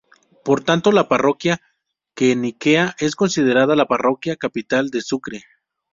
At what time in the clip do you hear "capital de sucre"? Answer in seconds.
4.35-5.43